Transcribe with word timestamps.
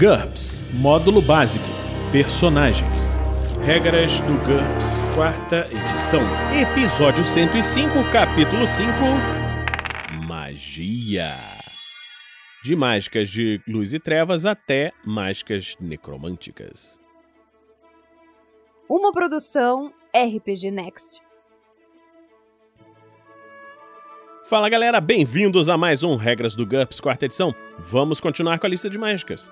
GURPS 0.00 0.64
Módulo 0.72 1.20
Básico 1.20 1.62
Personagens 2.10 3.18
Regras 3.62 4.18
do 4.20 4.32
GURPS, 4.46 5.02
quarta 5.14 5.66
edição. 5.66 6.22
Episódio 6.58 7.22
105, 7.22 7.92
capítulo 8.10 8.66
5 8.66 8.90
Magia. 10.26 11.28
De 12.64 12.74
mágicas 12.74 13.28
de 13.28 13.60
luz 13.68 13.92
e 13.92 14.00
trevas 14.00 14.46
até 14.46 14.90
mágicas 15.04 15.76
necromânticas. 15.78 16.98
Uma 18.88 19.12
produção 19.12 19.92
RPG 20.16 20.70
Next. 20.70 21.20
Fala 24.48 24.70
galera, 24.70 24.98
bem-vindos 24.98 25.68
a 25.68 25.76
mais 25.76 26.02
um 26.02 26.16
Regras 26.16 26.56
do 26.56 26.64
GURPS, 26.64 27.00
quarta 27.02 27.26
edição. 27.26 27.54
Vamos 27.78 28.18
continuar 28.18 28.58
com 28.58 28.66
a 28.66 28.70
lista 28.70 28.88
de 28.88 28.96
mágicas. 28.96 29.50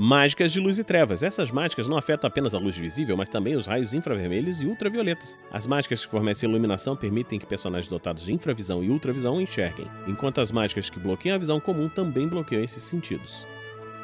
Mágicas 0.00 0.52
de 0.52 0.60
luz 0.60 0.78
e 0.78 0.84
trevas. 0.84 1.24
Essas 1.24 1.50
mágicas 1.50 1.88
não 1.88 1.96
afetam 1.96 2.28
apenas 2.28 2.54
a 2.54 2.58
luz 2.60 2.78
visível, 2.78 3.16
mas 3.16 3.28
também 3.28 3.56
os 3.56 3.66
raios 3.66 3.92
infravermelhos 3.92 4.62
e 4.62 4.66
ultravioletas. 4.66 5.36
As 5.50 5.66
mágicas 5.66 6.04
que 6.04 6.10
fornecem 6.12 6.48
iluminação 6.48 6.94
permitem 6.94 7.36
que 7.36 7.44
personagens 7.44 7.88
dotados 7.88 8.24
de 8.24 8.32
infravisão 8.32 8.84
e 8.84 8.90
ultravisão 8.90 9.40
enxerguem, 9.40 9.88
enquanto 10.06 10.40
as 10.40 10.52
mágicas 10.52 10.88
que 10.88 11.00
bloqueiam 11.00 11.34
a 11.34 11.38
visão 11.38 11.58
comum 11.58 11.88
também 11.88 12.28
bloqueiam 12.28 12.62
esses 12.62 12.84
sentidos. 12.84 13.44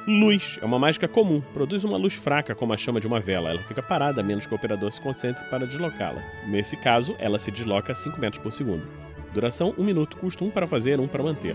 Luz 0.05 0.59
é 0.61 0.65
uma 0.65 0.81
mágica 0.81 1.07
comum, 1.07 1.41
produz 1.53 1.85
uma 1.85 1.97
luz 1.97 2.15
fraca 2.15 2.57
como 2.57 2.75
a 2.75 2.77
chama 2.77 3.01
de 3.01 3.07
uma 3.07 3.21
vela. 3.21 3.51
Ela 3.51 3.63
fica 3.63 3.81
parada 3.81 4.21
a 4.21 4.25
menos 4.25 4.47
que 4.47 4.53
o 4.53 4.57
operador 4.57 4.91
se 4.91 5.01
concentre 5.01 5.45
para 5.45 5.65
deslocá-la. 5.65 6.25
Nesse 6.49 6.77
caso, 6.77 7.15
ela 7.21 7.39
se 7.39 7.53
desloca 7.53 7.93
a 7.93 7.95
5 7.95 8.21
metros 8.21 8.43
por 8.43 8.51
segundo. 8.51 8.85
Duração 9.33 9.73
1 9.79 9.81
um 9.81 9.85
minuto, 9.85 10.17
custo 10.17 10.45
1 10.45 10.49
um 10.49 10.51
para 10.51 10.67
fazer, 10.67 10.99
1 10.99 11.05
um 11.05 11.07
para 11.07 11.23
manter. 11.23 11.55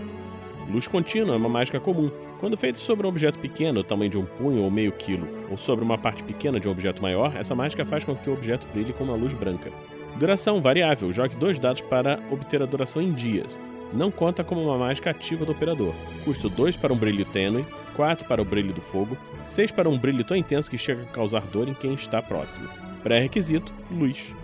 Luz 0.66 0.88
contínua 0.88 1.34
é 1.34 1.36
uma 1.36 1.48
mágica 1.48 1.78
comum. 1.78 2.10
Quando 2.40 2.56
feita 2.56 2.78
sobre 2.78 3.06
um 3.06 3.10
objeto 3.10 3.38
pequeno, 3.38 3.84
tamanho 3.84 4.10
de 4.10 4.16
um 4.16 4.24
punho 4.24 4.62
ou 4.62 4.70
meio 4.70 4.92
quilo, 4.92 5.28
ou 5.50 5.58
sobre 5.58 5.84
uma 5.84 5.98
parte 5.98 6.24
pequena 6.24 6.58
de 6.58 6.66
um 6.66 6.70
objeto 6.70 7.02
maior, 7.02 7.36
essa 7.36 7.54
mágica 7.54 7.84
faz 7.84 8.02
com 8.02 8.16
que 8.16 8.30
o 8.30 8.32
objeto 8.32 8.66
brilhe 8.72 8.94
com 8.94 9.04
uma 9.04 9.14
luz 9.14 9.34
branca. 9.34 9.70
Duração 10.18 10.62
variável. 10.62 11.12
Jogue 11.12 11.36
dois 11.36 11.58
dados 11.58 11.82
para 11.82 12.18
obter 12.30 12.62
a 12.62 12.66
duração 12.66 13.02
em 13.02 13.12
dias. 13.12 13.60
Não 13.92 14.10
conta 14.10 14.42
como 14.42 14.62
uma 14.62 14.78
mágica 14.78 15.10
ativa 15.10 15.44
do 15.44 15.52
operador. 15.52 15.94
Custo 16.24 16.48
2 16.48 16.78
para 16.78 16.94
um 16.94 16.96
brilho 16.96 17.26
tênue, 17.26 17.66
4 17.94 18.26
para 18.26 18.40
o 18.40 18.44
brilho 18.44 18.72
do 18.72 18.80
fogo, 18.80 19.18
6 19.44 19.72
para 19.72 19.88
um 19.88 19.98
brilho 19.98 20.24
tão 20.24 20.36
intenso 20.36 20.70
que 20.70 20.78
chega 20.78 21.02
a 21.02 21.06
causar 21.06 21.42
dor 21.42 21.68
em 21.68 21.74
quem 21.74 21.92
está 21.92 22.22
próximo. 22.22 22.66
Pré-requisito: 23.02 23.70
luz. 23.90 24.34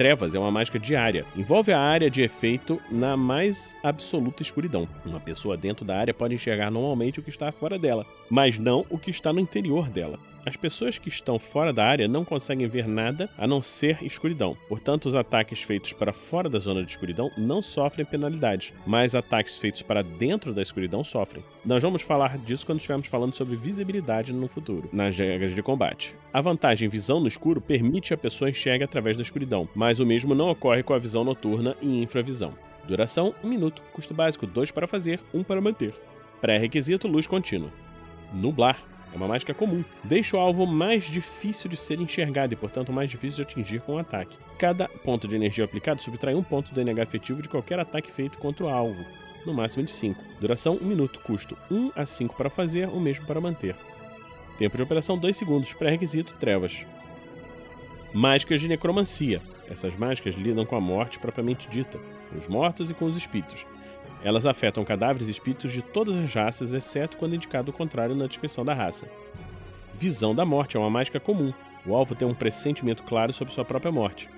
Trevas 0.00 0.34
é 0.34 0.38
uma 0.38 0.50
mágica 0.50 0.78
diária. 0.78 1.26
Envolve 1.36 1.74
a 1.74 1.78
área 1.78 2.10
de 2.10 2.22
efeito 2.22 2.80
na 2.90 3.18
mais 3.18 3.76
absoluta 3.82 4.42
escuridão. 4.42 4.88
Uma 5.04 5.20
pessoa 5.20 5.58
dentro 5.58 5.84
da 5.84 5.94
área 5.94 6.14
pode 6.14 6.32
enxergar 6.32 6.70
normalmente 6.70 7.20
o 7.20 7.22
que 7.22 7.28
está 7.28 7.52
fora 7.52 7.78
dela, 7.78 8.06
mas 8.30 8.58
não 8.58 8.86
o 8.88 8.96
que 8.96 9.10
está 9.10 9.30
no 9.30 9.38
interior 9.38 9.90
dela. 9.90 10.18
As 10.44 10.56
pessoas 10.56 10.98
que 10.98 11.08
estão 11.08 11.38
fora 11.38 11.72
da 11.72 11.84
área 11.84 12.08
não 12.08 12.24
conseguem 12.24 12.66
ver 12.66 12.88
nada 12.88 13.28
a 13.36 13.46
não 13.46 13.60
ser 13.60 14.02
escuridão. 14.02 14.56
Portanto, 14.68 15.06
os 15.06 15.14
ataques 15.14 15.62
feitos 15.62 15.92
para 15.92 16.12
fora 16.12 16.48
da 16.48 16.58
zona 16.58 16.82
de 16.82 16.90
escuridão 16.90 17.30
não 17.36 17.60
sofrem 17.60 18.06
penalidades, 18.06 18.72
mas 18.86 19.14
ataques 19.14 19.58
feitos 19.58 19.82
para 19.82 20.02
dentro 20.02 20.54
da 20.54 20.62
escuridão 20.62 21.04
sofrem. 21.04 21.44
Nós 21.64 21.82
vamos 21.82 22.02
falar 22.02 22.38
disso 22.38 22.64
quando 22.64 22.78
estivermos 22.78 23.06
falando 23.06 23.34
sobre 23.34 23.56
visibilidade 23.56 24.32
no 24.32 24.48
futuro, 24.48 24.88
nas 24.92 25.16
regras 25.16 25.54
de 25.54 25.62
combate. 25.62 26.16
A 26.32 26.40
vantagem 26.40 26.88
visão 26.88 27.20
no 27.20 27.28
escuro 27.28 27.60
permite 27.60 28.14
a 28.14 28.18
pessoa 28.18 28.50
enxergue 28.50 28.84
através 28.84 29.16
da 29.16 29.22
escuridão, 29.22 29.68
mas 29.74 30.00
o 30.00 30.06
mesmo 30.06 30.34
não 30.34 30.48
ocorre 30.50 30.82
com 30.82 30.94
a 30.94 30.98
visão 30.98 31.22
noturna 31.22 31.76
e 31.82 32.02
infravisão. 32.02 32.54
Duração: 32.86 33.34
1 33.44 33.48
minuto. 33.48 33.82
Custo 33.92 34.14
básico: 34.14 34.46
2 34.46 34.70
para 34.70 34.86
fazer, 34.86 35.20
1 35.34 35.44
para 35.44 35.60
manter. 35.60 35.94
Pré-requisito: 36.40 37.06
luz 37.06 37.26
contínua. 37.26 37.70
Nublar. 38.32 38.89
É 39.12 39.16
uma 39.16 39.26
mágica 39.26 39.52
comum. 39.52 39.84
Deixa 40.04 40.36
o 40.36 40.40
alvo 40.40 40.66
mais 40.66 41.04
difícil 41.04 41.68
de 41.68 41.76
ser 41.76 42.00
enxergado 42.00 42.52
e, 42.52 42.56
portanto, 42.56 42.92
mais 42.92 43.10
difícil 43.10 43.44
de 43.44 43.50
atingir 43.50 43.80
com 43.80 43.94
o 43.94 43.98
ataque. 43.98 44.38
Cada 44.58 44.88
ponto 44.88 45.26
de 45.26 45.36
energia 45.36 45.64
aplicado 45.64 46.00
subtrai 46.00 46.34
um 46.34 46.42
ponto 46.42 46.72
do 46.72 46.80
NH 46.80 47.02
efetivo 47.02 47.42
de 47.42 47.48
qualquer 47.48 47.78
ataque 47.78 48.10
feito 48.10 48.38
contra 48.38 48.64
o 48.64 48.68
alvo, 48.68 49.04
no 49.44 49.52
máximo 49.52 49.84
de 49.84 49.90
5. 49.90 50.22
Duração 50.40 50.78
1 50.80 50.84
minuto, 50.84 51.20
custo 51.20 51.56
1 51.70 51.92
a 51.96 52.06
5 52.06 52.36
para 52.36 52.50
fazer, 52.50 52.88
o 52.88 53.00
mesmo 53.00 53.26
para 53.26 53.40
manter. 53.40 53.74
Tempo 54.58 54.76
de 54.76 54.82
operação 54.82 55.18
2 55.18 55.36
segundos, 55.36 55.72
pré-requisito 55.72 56.34
trevas. 56.34 56.84
Mágicas 58.12 58.60
de 58.60 58.68
necromancia. 58.68 59.40
Essas 59.68 59.96
mágicas 59.96 60.34
lidam 60.34 60.66
com 60.66 60.76
a 60.76 60.80
morte 60.80 61.18
propriamente 61.18 61.68
dita, 61.68 61.98
com 62.28 62.38
os 62.38 62.48
mortos 62.48 62.90
e 62.90 62.94
com 62.94 63.06
os 63.06 63.16
espíritos. 63.16 63.64
Elas 64.22 64.46
afetam 64.46 64.84
cadáveres 64.84 65.28
e 65.28 65.30
espíritos 65.30 65.72
de 65.72 65.82
todas 65.82 66.16
as 66.16 66.34
raças, 66.34 66.74
exceto 66.74 67.16
quando 67.16 67.34
indicado 67.34 67.70
o 67.70 67.74
contrário 67.74 68.14
na 68.14 68.26
descrição 68.26 68.64
da 68.64 68.74
raça. 68.74 69.08
Visão 69.94 70.34
da 70.34 70.44
morte 70.44 70.76
é 70.76 70.80
uma 70.80 70.90
mágica 70.90 71.18
comum. 71.18 71.52
O 71.86 71.94
alvo 71.94 72.14
tem 72.14 72.28
um 72.28 72.34
pressentimento 72.34 73.02
claro 73.02 73.32
sobre 73.32 73.54
sua 73.54 73.64
própria 73.64 73.90
morte. 73.90 74.28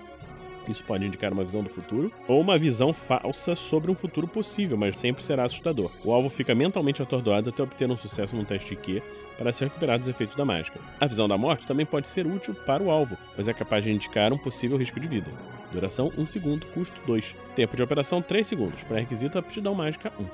Isso 0.69 0.85
pode 0.85 1.05
indicar 1.05 1.33
uma 1.33 1.45
visão 1.45 1.63
do 1.63 1.69
futuro 1.69 2.13
ou 2.29 2.41
uma 2.41 2.59
visão 2.59 2.93
falsa 2.93 3.55
sobre 3.55 3.91
um 3.91 3.95
futuro 3.95 4.29
possível, 4.29 4.77
mas 4.77 4.97
sempre 4.97 5.25
será 5.25 5.45
assustador. 5.45 5.91
O 6.05 6.13
alvo 6.13 6.29
fica 6.29 6.55
mentalmente 6.55 7.03
atordoado 7.03 7.51
até 7.51 7.63
obter 7.63 7.91
um 7.91 7.97
sucesso 7.97 8.37
num 8.37 8.45
teste 8.45 8.71
de 8.71 8.77
Q 8.77 9.03
para 9.37 9.53
se 9.53 9.65
recuperar 9.65 9.99
dos 9.99 10.09
efeitos 10.09 10.37
da 10.37 10.45
mágica. 10.45 10.81
A 11.01 11.07
visão 11.07 11.27
da 11.27 11.37
morte 11.37 11.67
também 11.67 11.85
pode 11.85 12.07
ser 12.07 12.27
útil 12.27 12.55
para 12.55 12.83
o 12.83 12.91
alvo, 12.91 13.17
pois 13.35 13.49
é 13.49 13.53
capaz 13.53 13.85
de 13.85 13.93
indicar 13.93 14.33
um 14.33 14.39
possível 14.39 14.77
risco 14.77 15.01
de 15.01 15.09
vida. 15.09 15.31
Duração 15.73 16.13
1 16.17 16.27
segundo, 16.27 16.67
custo 16.69 17.01
2. 17.07 17.35
Tempo 17.57 17.77
de 17.77 17.83
operação 17.83 18.23
3 18.23 18.47
segundos. 18.47 18.85
Pré-requisito 18.85 19.39
aptidão 19.39 19.75
mágica 19.75 20.13
1. 20.19 20.27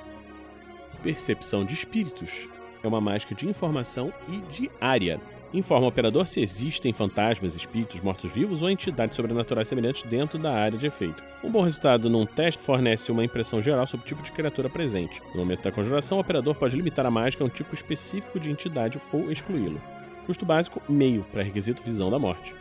Percepção 1.03 1.65
de 1.65 1.75
espíritos 1.75 2.49
é 2.83 2.89
uma 2.89 3.01
mágica 3.01 3.35
de 3.35 3.49
informação 3.49 4.13
e 4.29 4.39
de 4.53 4.71
área. 4.81 5.21
Informa 5.53 5.87
o 5.87 5.89
operador 5.89 6.27
se 6.27 6.43
existem 6.43 6.93
fantasmas, 6.93 7.55
espíritos, 7.55 8.03
mortos-vivos 8.03 8.63
ou 8.63 8.69
entidades 8.69 9.17
sobrenaturais 9.17 9.67
semelhantes 9.67 10.03
dentro 10.03 10.39
da 10.39 10.53
área 10.53 10.77
de 10.77 10.87
efeito. 10.87 11.23
Um 11.43 11.51
bom 11.51 11.63
resultado 11.63 12.11
num 12.11 12.27
teste 12.27 12.63
fornece 12.63 13.11
uma 13.11 13.25
impressão 13.25 13.63
geral 13.63 13.87
sobre 13.87 14.05
o 14.05 14.07
tipo 14.07 14.23
de 14.23 14.31
criatura 14.31 14.69
presente. 14.69 15.23
No 15.33 15.41
momento 15.41 15.63
da 15.63 15.73
conjuração, 15.73 16.19
o 16.19 16.21
operador 16.21 16.55
pode 16.55 16.77
limitar 16.77 17.07
a 17.07 17.11
mágica 17.11 17.43
a 17.43 17.47
um 17.47 17.51
tipo 17.51 17.75
específico 17.75 18.39
de 18.39 18.51
entidade 18.51 19.01
ou 19.11 19.33
excluí-lo. 19.33 19.81
Custo 20.27 20.45
básico: 20.45 20.83
meio, 20.87 21.25
para 21.33 21.43
requisito 21.43 21.83
visão 21.83 22.11
da 22.11 22.19
morte. 22.19 22.55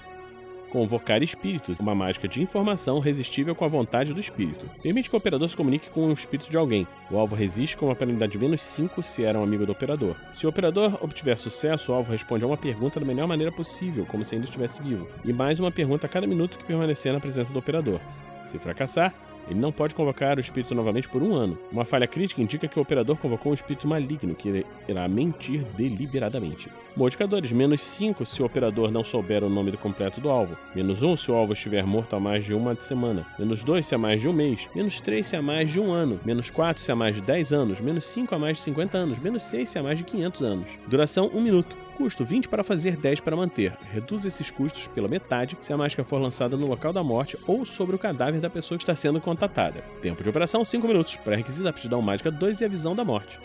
Convocar 0.78 1.24
espíritos, 1.24 1.80
uma 1.80 1.96
mágica 1.96 2.28
de 2.28 2.40
informação 2.40 3.00
resistível 3.00 3.56
com 3.56 3.66
a 3.66 3.68
vontade 3.68 4.14
do 4.14 4.20
espírito. 4.20 4.70
Permite 4.84 5.10
que 5.10 5.16
o 5.16 5.18
operador 5.18 5.50
se 5.50 5.58
comunique 5.58 5.90
com 5.90 6.06
o 6.06 6.14
espírito 6.14 6.52
de 6.52 6.56
alguém. 6.56 6.88
O 7.10 7.18
alvo 7.18 7.36
resiste 7.36 7.76
com 7.76 7.88
uma 7.88 7.96
penalidade 7.96 8.34
de 8.34 8.38
menos 8.38 8.62
5 8.62 9.02
se 9.02 9.24
era 9.24 9.40
um 9.40 9.44
amigo 9.44 9.66
do 9.66 9.72
operador. 9.72 10.16
Se 10.36 10.46
o 10.46 10.50
operador 10.50 11.04
obtiver 11.04 11.36
sucesso, 11.36 11.92
o 11.92 11.96
alvo 11.96 12.12
responde 12.12 12.44
a 12.44 12.48
uma 12.48 12.58
pergunta 12.58 13.00
da 13.00 13.06
melhor 13.08 13.28
maneira 13.28 13.52
possível, 13.52 14.06
como 14.06 14.24
se 14.24 14.36
ainda 14.36 14.46
estivesse 14.46 14.80
vivo, 14.84 15.08
e 15.26 15.34
mais 15.34 15.60
uma 15.60 15.72
pergunta 15.72 16.06
a 16.06 16.10
cada 16.10 16.28
minuto 16.28 16.60
que 16.60 16.66
permanecer 16.66 17.12
na 17.12 17.20
presença 17.20 17.52
do 17.52 17.58
operador. 17.58 18.00
Se 18.46 18.60
fracassar, 18.60 19.16
ele 19.50 19.59
não 19.59 19.72
pode 19.72 19.96
convocar 19.96 20.38
o 20.38 20.41
espírito 20.41 20.75
novamente 20.75 21.08
por 21.08 21.24
um 21.24 21.34
ano. 21.34 21.58
Uma 21.72 21.85
falha 21.85 22.08
crítica 22.08 22.41
indica 22.41 22.68
que 22.68 22.78
o 22.78 22.81
operador 22.81 23.18
convocou 23.18 23.52
um 23.52 23.56
espírito 23.56 23.88
maligno 23.88 24.35
que 24.35 24.66
irá 24.88 25.08
mentir 25.08 25.63
deliberadamente. 25.75 26.69
Modificadores: 26.96 27.52
menos 27.52 27.81
5 27.81 28.25
se 28.25 28.41
o 28.41 28.46
operador 28.46 28.91
não 28.91 29.03
souber 29.03 29.44
o 29.44 29.50
nome 29.50 29.72
completo 29.78 30.19
do 30.19 30.30
alvo. 30.30 30.57
Menos 30.75 31.03
1 31.03 31.16
se 31.16 31.31
o 31.31 31.36
alvo 31.36 31.53
estiver 31.53 31.86
morto 31.86 32.16
há 32.16 32.19
mais 32.19 32.44
de 32.44 32.53
uma 32.53 32.75
semana. 32.80 33.25
Menos 33.38 33.63
2 33.63 33.86
se 33.86 33.96
há 33.96 33.97
mais 33.97 34.22
de 34.22 34.28
um 34.28 34.34
mês. 34.34 34.68
Menos 34.75 35.00
3 35.00 35.25
se 35.25 35.36
há 35.36 35.41
mais 35.41 35.72
de 35.72 35.80
um 35.80 35.91
ano. 35.91 36.19
Menos 36.25 36.50
4 36.50 36.81
se 36.81 36.91
há 36.91 36.96
mais 36.96 37.16
de 37.16 37.22
10 37.22 37.53
anos. 37.53 37.80
Menos 37.80 38.06
5 38.06 38.34
há 38.34 38.40
mais 38.40 38.57
de 38.57 38.63
50 38.63 38.97
anos. 38.97 39.19
Menos 39.19 39.44
6 39.44 39.69
se 39.69 39.80
há 39.80 39.84
mais 39.84 39.97
de 39.97 40.03
500 40.03 40.41
anos. 40.41 40.68
Duração 40.88 41.30
1 41.34 41.41
minuto. 41.41 41.87
Custo 41.97 42.24
20 42.24 42.47
para 42.47 42.63
fazer, 42.63 42.96
10 42.96 43.22
para 43.22 43.35
manter. 43.35 43.75
Reduz 43.91 44.24
esses 44.24 44.52
custos 44.52 44.88
pela 44.88 45.08
metade 45.08 45.58
se 45.59 45.74
a 45.74 45.78
máscara 45.78 46.08
for 46.08 46.22
lançada 46.22 46.56
no 46.56 46.68
local 46.68 46.94
da 46.94 47.02
morte 47.02 47.35
ou 47.47 47.66
sobre 47.66 47.96
o 47.96 48.00
cadáver 48.00 48.40
da 48.40 48.52
pessoa 48.52 48.78
que 48.78 48.84
está 48.84 48.94
sendo 48.94 49.19
contatada. 49.19 49.84
Tempo 50.00 50.22
de 50.22 50.30
operação 50.30 50.63
5 50.63 50.88
minutos. 50.88 51.16
Pré-requisito 51.16 51.68
aptidão 51.68 52.00
mágica 52.00 52.30
2 52.30 52.62
e 52.62 52.66
a 52.66 52.68
visão 52.68 52.96
da 52.96 53.03
morte. 53.03 53.40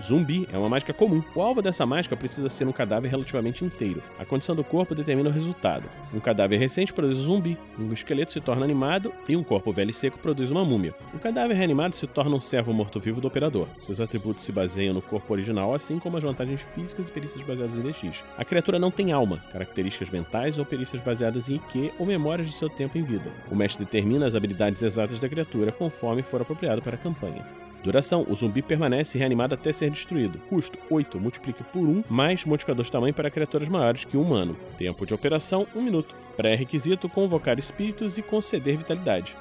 Zumbi 0.00 0.48
é 0.52 0.58
uma 0.58 0.68
mágica 0.68 0.92
comum. 0.92 1.22
O 1.34 1.42
alvo 1.42 1.60
dessa 1.60 1.84
mágica 1.84 2.16
precisa 2.16 2.48
ser 2.48 2.66
um 2.66 2.72
cadáver 2.72 3.10
relativamente 3.10 3.64
inteiro. 3.64 4.02
A 4.18 4.24
condição 4.24 4.54
do 4.54 4.64
corpo 4.64 4.94
determina 4.94 5.28
o 5.28 5.32
resultado. 5.32 5.88
Um 6.14 6.20
cadáver 6.20 6.58
recente 6.58 6.92
produz 6.92 7.18
um 7.18 7.22
zumbi, 7.22 7.58
um 7.78 7.92
esqueleto 7.92 8.32
se 8.32 8.40
torna 8.40 8.64
animado 8.64 9.12
e 9.28 9.36
um 9.36 9.42
corpo 9.42 9.72
velho 9.72 9.90
e 9.90 9.94
seco 9.94 10.18
produz 10.18 10.50
uma 10.50 10.64
múmia. 10.64 10.94
Um 11.14 11.18
cadáver 11.18 11.54
reanimado 11.54 11.96
se 11.96 12.06
torna 12.06 12.36
um 12.36 12.40
servo 12.40 12.72
morto-vivo 12.72 13.20
do 13.20 13.28
operador. 13.28 13.68
Seus 13.82 14.00
atributos 14.00 14.44
se 14.44 14.52
baseiam 14.52 14.94
no 14.94 15.02
corpo 15.02 15.32
original, 15.32 15.74
assim 15.74 15.98
como 15.98 16.16
as 16.16 16.22
vantagens 16.22 16.62
físicas 16.74 17.08
e 17.08 17.12
perícias 17.12 17.44
baseadas 17.44 17.76
em 17.76 17.82
DX. 17.82 18.24
A 18.36 18.44
criatura 18.44 18.78
não 18.78 18.90
tem 18.90 19.12
alma, 19.12 19.42
características 19.52 20.10
mentais 20.10 20.58
ou 20.58 20.64
perícias 20.64 21.00
baseadas 21.00 21.48
em 21.48 21.56
IQ 21.56 21.92
ou 21.98 22.06
memórias 22.06 22.48
de 22.48 22.54
seu 22.54 22.68
tempo 22.68 22.98
em 22.98 23.02
vida. 23.02 23.30
O 23.50 23.54
mestre 23.54 23.84
determina 23.84 24.26
as 24.26 24.34
habilidades 24.34 24.82
exatas 24.82 25.18
da 25.18 25.28
criatura 25.28 25.72
conforme 25.72 26.22
for 26.22 26.40
apropriado 26.40 26.82
para 26.82 26.96
a 26.96 26.98
campanha. 26.98 27.44
Duração: 27.82 28.24
o 28.28 28.34
zumbi 28.34 28.62
permanece 28.62 29.18
reanimado 29.18 29.54
até 29.54 29.72
ser 29.72 29.90
destruído. 29.90 30.38
Custo: 30.48 30.78
8. 30.88 31.18
Multiplique 31.20 31.64
por 31.64 31.82
1, 31.82 32.04
mais 32.08 32.44
modificador 32.44 32.84
de 32.84 32.92
tamanho 32.92 33.14
para 33.14 33.30
criaturas 33.30 33.68
maiores 33.68 34.04
que 34.04 34.16
um 34.16 34.22
humano. 34.22 34.56
Tempo 34.78 35.04
de 35.04 35.14
operação: 35.14 35.66
1 35.74 35.82
minuto. 35.82 36.14
Pré-requisito: 36.36 37.08
convocar 37.08 37.58
espíritos 37.58 38.16
e 38.18 38.22
conceder 38.22 38.76
vitalidade. 38.76 39.36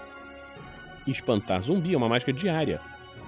Espantar 1.07 1.61
zumbi 1.61 1.93
é 1.93 1.97
uma 1.97 2.09
mágica 2.09 2.33
diária. 2.33 2.81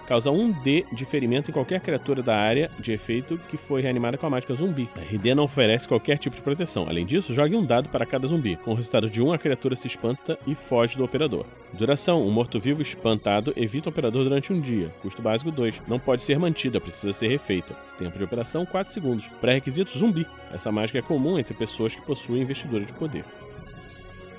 Causa 0.06 0.32
1D 0.32 0.86
de 0.92 1.06
ferimento 1.06 1.50
em 1.50 1.54
qualquer 1.54 1.82
criatura 1.82 2.22
da 2.22 2.36
área 2.36 2.70
de 2.80 2.92
efeito 2.92 3.38
que 3.48 3.58
foi 3.58 3.82
reanimada 3.82 4.18
com 4.18 4.26
a 4.26 4.30
mágica 4.30 4.54
zumbi. 4.54 4.90
A 4.96 5.00
RD 5.00 5.36
não 5.36 5.44
oferece 5.44 5.88
qualquer 5.88 6.18
tipo 6.18 6.36
de 6.36 6.42
proteção. 6.42 6.86
Além 6.88 7.06
disso, 7.06 7.34
jogue 7.34 7.56
um 7.56 7.66
dado 7.66 7.90
para 7.90 8.06
cada 8.06 8.28
zumbi. 8.28 8.56
Com 8.58 8.72
o 8.72 8.76
resultado 8.76 9.10
de 9.10 9.22
1, 9.22 9.34
a 9.34 9.38
criatura 9.38 9.76
se 9.76 9.88
espanta 9.88 10.38
e 10.46 10.56
foge 10.56 10.98
do 10.98 11.04
operador. 11.04 11.46
Duração: 11.74 12.26
um 12.26 12.32
morto-vivo 12.32 12.82
espantado 12.82 13.54
evita 13.56 13.90
o 13.90 13.92
operador 13.92 14.24
durante 14.24 14.54
um 14.54 14.60
dia. 14.60 14.94
Custo 15.02 15.22
básico 15.22 15.52
2. 15.52 15.84
Não 15.88 16.00
pode 16.00 16.24
ser 16.24 16.38
mantida, 16.38 16.80
precisa 16.80 17.14
ser 17.14 17.28
refeita. 17.28 17.76
Tempo 17.98 18.18
de 18.18 18.24
operação 18.24 18.66
4 18.66 18.94
segundos. 18.94 19.28
Pré-requisitos 19.42 19.98
zumbi. 19.98 20.28
Essa 20.52 20.72
mágica 20.72 21.00
é 21.00 21.02
comum 21.02 21.40
entre 21.40 21.54
pessoas 21.54 21.96
que 21.96 22.02
possuem 22.02 22.42
investidura 22.42 22.86
de 22.86 22.94
poder. 22.94 23.26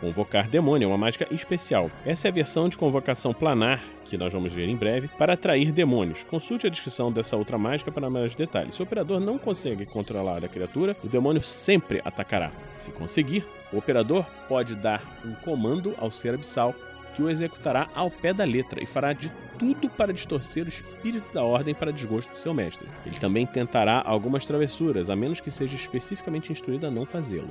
Convocar 0.04 0.46
demônio 0.50 0.84
é 0.84 0.88
uma 0.88 0.98
mágica 0.98 1.26
especial. 1.30 1.90
Essa 2.04 2.28
é 2.28 2.30
a 2.30 2.34
versão 2.34 2.68
de 2.68 2.76
convocação 2.76 3.32
planar, 3.32 3.82
que 4.04 4.18
nós 4.18 4.30
vamos 4.30 4.52
ver 4.52 4.68
em 4.68 4.76
breve, 4.76 5.08
para 5.16 5.32
atrair 5.32 5.72
demônios. 5.72 6.24
Consulte 6.24 6.66
a 6.66 6.70
descrição 6.70 7.10
dessa 7.10 7.38
outra 7.38 7.56
mágica 7.56 7.90
para 7.90 8.10
maiores 8.10 8.34
detalhes. 8.34 8.74
Se 8.74 8.82
o 8.82 8.84
operador 8.84 9.18
não 9.18 9.38
consegue 9.38 9.86
controlar 9.86 10.44
a 10.44 10.48
criatura, 10.48 10.94
o 11.02 11.08
demônio 11.08 11.42
sempre 11.42 12.02
atacará. 12.04 12.52
Se 12.76 12.90
conseguir, 12.90 13.46
o 13.72 13.78
operador 13.78 14.26
pode 14.46 14.74
dar 14.74 15.02
um 15.24 15.32
comando 15.36 15.94
ao 15.96 16.10
ser 16.10 16.34
abissal 16.34 16.74
que 17.14 17.22
o 17.22 17.30
executará 17.30 17.88
ao 17.94 18.10
pé 18.10 18.34
da 18.34 18.44
letra 18.44 18.84
e 18.84 18.86
fará 18.86 19.14
de 19.14 19.32
tudo 19.58 19.88
para 19.88 20.12
distorcer 20.12 20.66
o 20.66 20.68
espírito 20.68 21.32
da 21.32 21.42
ordem 21.42 21.74
para 21.74 21.90
desgosto 21.90 22.30
de 22.30 22.40
seu 22.40 22.52
mestre. 22.52 22.86
Ele 23.06 23.18
também 23.18 23.46
tentará 23.46 24.02
algumas 24.04 24.44
travessuras, 24.44 25.08
a 25.08 25.16
menos 25.16 25.40
que 25.40 25.50
seja 25.50 25.74
especificamente 25.74 26.52
instruído 26.52 26.86
a 26.86 26.90
não 26.90 27.06
fazê-lo. 27.06 27.48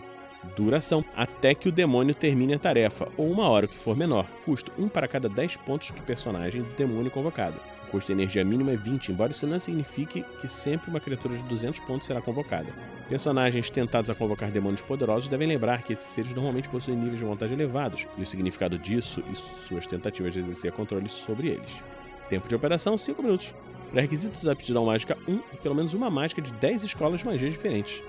Duração: 0.56 1.04
até 1.16 1.56
que 1.56 1.70
o 1.70 1.72
demônio 1.72 2.14
termine 2.14 2.54
a 2.54 2.60
tarefa, 2.60 3.08
ou 3.18 3.32
uma 3.32 3.48
hora, 3.48 3.66
o 3.66 3.70
que 3.70 3.80
for 3.80 3.96
menor. 3.96 4.26
Custo: 4.46 4.72
1 4.78 4.88
para 4.90 5.08
cada 5.08 5.30
10 5.30 5.58
pontos 5.58 5.92
do 5.92 6.02
personagem 6.04 6.62
do 6.62 6.74
demônio 6.76 7.12
convocado. 7.12 7.60
O 7.88 7.92
custo 7.94 8.08
de 8.08 8.20
energia 8.20 8.44
mínima 8.44 8.72
é 8.72 8.76
20, 8.76 9.12
embora 9.12 9.32
isso 9.32 9.46
não 9.46 9.60
signifique 9.60 10.24
que 10.42 10.48
sempre 10.48 10.90
uma 10.90 11.00
criatura 11.00 11.38
de 11.38 11.44
200 11.44 11.80
pontos 11.82 12.08
será 12.08 12.22
convocada. 12.22 12.68
Personagens 13.08 13.70
tentados 13.70 14.10
a 14.10 14.16
convocar 14.16 14.50
demônios 14.50 14.82
poderosos 14.82 15.30
devem 15.30 15.48
lembrar 15.48 15.84
que 15.84 15.94
esses 15.94 16.08
seres 16.08 16.34
normalmente 16.34 16.70
possuem 16.70 16.98
níveis 16.98 17.20
de 17.20 17.26
vontade 17.26 17.54
elevados, 17.54 18.08
e 18.18 18.24
o 18.24 18.26
significado 18.26 18.80
disso 18.80 19.24
e 19.32 19.36
suas 19.68 19.86
tentativas 19.86 20.34
de 20.34 20.40
exercer 20.40 20.72
controle 20.72 21.08
sobre 21.08 21.50
eles. 21.50 21.84
Tempo 22.30 22.48
de 22.48 22.56
operação: 22.56 22.98
5 22.98 23.22
minutos. 23.22 23.54
Pré-requisitos 23.92 24.48
aptidão 24.48 24.86
mágica 24.86 25.16
1 25.28 25.40
e 25.54 25.58
pelo 25.58 25.76
menos 25.76 25.94
uma 25.94 26.10
mágica 26.10 26.42
de 26.42 26.52
10 26.54 26.84
escolas 26.84 27.20
de 27.20 27.28
magia 27.28 27.48
diferentes. 27.48 28.02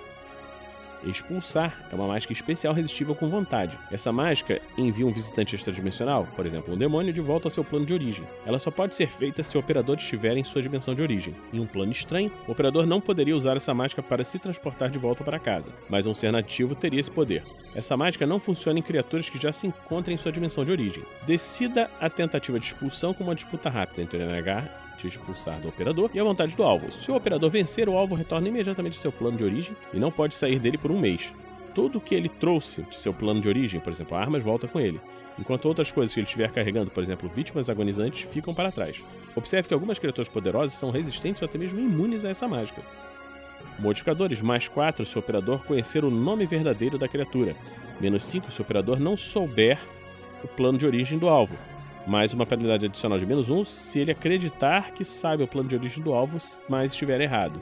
Expulsar 1.06 1.86
é 1.90 1.94
uma 1.94 2.06
mágica 2.06 2.32
especial 2.32 2.74
resistível 2.74 3.14
com 3.14 3.28
vontade. 3.28 3.78
Essa 3.90 4.12
mágica 4.12 4.60
envia 4.76 5.06
um 5.06 5.12
visitante 5.12 5.54
extradimensional, 5.54 6.26
por 6.34 6.46
exemplo, 6.46 6.74
um 6.74 6.76
demônio, 6.76 7.12
de 7.12 7.20
volta 7.20 7.48
ao 7.48 7.52
seu 7.52 7.64
plano 7.64 7.86
de 7.86 7.94
origem. 7.94 8.26
Ela 8.46 8.58
só 8.58 8.70
pode 8.70 8.94
ser 8.94 9.08
feita 9.08 9.42
se 9.42 9.56
o 9.56 9.60
operador 9.60 9.96
estiver 9.96 10.36
em 10.36 10.44
sua 10.44 10.62
dimensão 10.62 10.94
de 10.94 11.02
origem. 11.02 11.34
Em 11.52 11.60
um 11.60 11.66
plano 11.66 11.92
estranho, 11.92 12.30
o 12.48 12.52
operador 12.52 12.86
não 12.86 13.00
poderia 13.00 13.36
usar 13.36 13.56
essa 13.56 13.74
mágica 13.74 14.02
para 14.02 14.24
se 14.24 14.38
transportar 14.38 14.90
de 14.90 14.98
volta 14.98 15.22
para 15.22 15.38
casa, 15.38 15.72
mas 15.88 16.06
um 16.06 16.14
ser 16.14 16.32
nativo 16.32 16.74
teria 16.74 17.00
esse 17.00 17.10
poder. 17.10 17.44
Essa 17.74 17.96
mágica 17.96 18.26
não 18.26 18.40
funciona 18.40 18.78
em 18.78 18.82
criaturas 18.82 19.28
que 19.28 19.40
já 19.40 19.52
se 19.52 19.66
encontram 19.66 20.14
em 20.14 20.18
sua 20.18 20.32
dimensão 20.32 20.64
de 20.64 20.70
origem. 20.70 21.04
Decida 21.26 21.90
a 22.00 22.08
tentativa 22.08 22.58
de 22.58 22.66
expulsão 22.66 23.12
com 23.12 23.24
uma 23.24 23.34
disputa 23.34 23.68
rápida 23.68 24.02
entre 24.02 24.18
o 24.18 24.22
NH 24.22 24.83
te 24.96 25.06
expulsar 25.06 25.60
do 25.60 25.68
operador 25.68 26.10
e 26.14 26.20
a 26.20 26.24
vontade 26.24 26.56
do 26.56 26.62
alvo. 26.62 26.90
Se 26.92 27.10
o 27.10 27.16
operador 27.16 27.50
vencer, 27.50 27.88
o 27.88 27.96
alvo 27.96 28.14
retorna 28.14 28.48
imediatamente 28.48 28.96
ao 28.96 29.02
seu 29.02 29.12
plano 29.12 29.36
de 29.36 29.44
origem 29.44 29.76
e 29.92 29.98
não 29.98 30.10
pode 30.10 30.34
sair 30.34 30.58
dele 30.58 30.78
por 30.78 30.90
um 30.90 30.98
mês. 30.98 31.34
Tudo 31.74 31.98
o 31.98 32.00
que 32.00 32.14
ele 32.14 32.28
trouxe 32.28 32.82
de 32.82 32.98
seu 32.98 33.12
plano 33.12 33.40
de 33.40 33.48
origem, 33.48 33.80
por 33.80 33.92
exemplo, 33.92 34.16
armas, 34.16 34.42
volta 34.42 34.68
com 34.68 34.78
ele, 34.78 35.00
enquanto 35.38 35.66
outras 35.66 35.90
coisas 35.90 36.14
que 36.14 36.20
ele 36.20 36.26
estiver 36.26 36.50
carregando, 36.52 36.90
por 36.90 37.02
exemplo, 37.02 37.28
vítimas 37.34 37.68
agonizantes, 37.68 38.22
ficam 38.22 38.54
para 38.54 38.70
trás. 38.70 39.02
Observe 39.34 39.68
que 39.68 39.74
algumas 39.74 39.98
criaturas 39.98 40.28
poderosas 40.28 40.74
são 40.74 40.90
resistentes 40.90 41.42
ou 41.42 41.46
até 41.46 41.58
mesmo 41.58 41.80
imunes 41.80 42.24
a 42.24 42.30
essa 42.30 42.46
mágica. 42.46 42.80
Modificadores: 43.78 44.40
mais 44.40 44.68
4 44.68 45.04
se 45.04 45.16
o 45.16 45.18
operador 45.18 45.64
conhecer 45.64 46.04
o 46.04 46.10
nome 46.10 46.46
verdadeiro 46.46 46.96
da 46.96 47.08
criatura, 47.08 47.56
menos 48.00 48.24
5 48.24 48.50
se 48.50 48.60
o 48.60 48.62
operador 48.62 49.00
não 49.00 49.16
souber 49.16 49.78
o 50.44 50.48
plano 50.48 50.78
de 50.78 50.86
origem 50.86 51.18
do 51.18 51.28
alvo, 51.28 51.56
mais 52.06 52.34
uma 52.34 52.44
penalidade 52.44 52.86
adicional 52.86 53.18
de 53.18 53.26
menos 53.26 53.50
1 53.50 53.64
se 53.64 53.98
ele 53.98 54.12
acreditar 54.12 54.92
que 54.92 55.04
sabe 55.04 55.42
o 55.42 55.48
plano 55.48 55.68
de 55.68 55.76
origem 55.76 56.02
do 56.02 56.12
alvo, 56.12 56.38
mas 56.68 56.92
estiver 56.92 57.20
errado. 57.20 57.60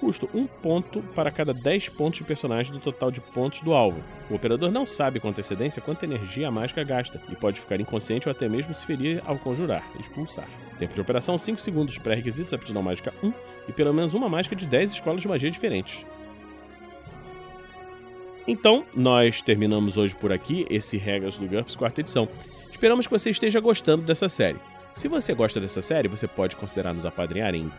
Custo 0.00 0.28
1 0.34 0.46
ponto 0.46 1.00
para 1.14 1.30
cada 1.30 1.54
10 1.54 1.90
pontos 1.90 2.18
de 2.18 2.24
personagem 2.24 2.72
do 2.72 2.80
total 2.80 3.10
de 3.10 3.20
pontos 3.20 3.60
do 3.60 3.72
alvo. 3.72 4.02
O 4.28 4.34
operador 4.34 4.70
não 4.70 4.84
sabe 4.84 5.20
com 5.20 5.28
antecedência 5.28 5.80
quanta 5.80 6.04
energia 6.04 6.48
a 6.48 6.50
mágica 6.50 6.82
gasta 6.82 7.22
e 7.30 7.36
pode 7.36 7.60
ficar 7.60 7.80
inconsciente 7.80 8.28
ou 8.28 8.32
até 8.32 8.48
mesmo 8.48 8.74
se 8.74 8.84
ferir 8.84 9.22
ao 9.24 9.38
conjurar, 9.38 9.84
expulsar. 9.98 10.48
Tempo 10.78 10.92
de 10.92 11.00
operação 11.00 11.38
5 11.38 11.60
segundos, 11.60 11.96
pré-requisitos 11.98 12.52
aptidão 12.52 12.82
mágica 12.82 13.14
1 13.22 13.32
e 13.68 13.72
pelo 13.72 13.94
menos 13.94 14.12
uma 14.12 14.28
mágica 14.28 14.56
de 14.56 14.66
10 14.66 14.92
escolas 14.92 15.22
de 15.22 15.28
magia 15.28 15.50
diferentes. 15.50 16.04
Então, 18.46 18.84
nós 18.94 19.40
terminamos 19.40 19.96
hoje 19.96 20.14
por 20.14 20.32
aqui 20.32 20.66
esse 20.68 20.96
Regras 20.96 21.38
do 21.38 21.46
GURPS 21.46 21.76
quarta 21.76 22.00
edição. 22.00 22.28
Esperamos 22.70 23.06
que 23.06 23.12
você 23.12 23.30
esteja 23.30 23.60
gostando 23.60 24.04
dessa 24.04 24.28
série. 24.28 24.58
Se 24.94 25.08
você 25.08 25.34
gosta 25.34 25.60
dessa 25.60 25.80
série, 25.80 26.08
você 26.08 26.28
pode 26.28 26.56
considerar 26.56 26.92
nos 26.92 27.06
apadrinhar 27.06 27.54
em 27.54 27.70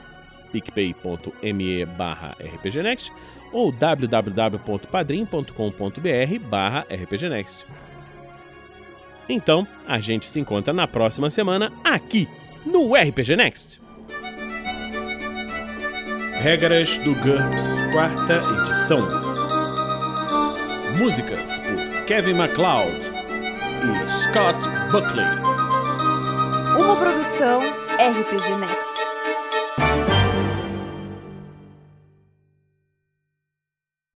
picpay.me 0.52 1.86
barra 1.86 2.36
rpgnext 2.40 3.12
ou 3.52 3.72
www.padrim.com.br 3.72 6.50
barra 6.50 6.86
rpgnext. 6.90 7.66
Então, 9.28 9.68
a 9.88 10.00
gente 10.00 10.28
se 10.28 10.40
encontra 10.40 10.74
na 10.74 10.88
próxima 10.88 11.30
semana 11.30 11.72
aqui 11.84 12.28
no 12.66 12.96
RPG 12.96 13.36
Next. 13.36 13.82
Regras 16.42 16.98
do 17.00 17.14
GURPS, 17.16 17.80
quarta 17.92 18.42
edição. 18.62 19.35
Músicas 20.98 21.60
por 21.60 22.06
Kevin 22.06 22.36
MacLeod 22.36 23.12
e 23.84 24.10
Scott 24.10 24.58
Buckley. 24.92 25.26
Uma 26.80 26.96
produção 26.96 27.60
RPG 28.00 28.56
Next. 28.60 28.95